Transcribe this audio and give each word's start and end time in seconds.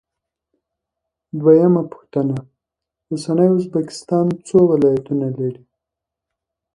دویمه 1.39 1.83
پوښتنه: 1.91 2.37
اوسنی 3.09 3.47
ازبکستان 3.55 4.27
څو 4.47 4.57
ولایتونه 4.71 5.27
لري؟ 5.37 5.63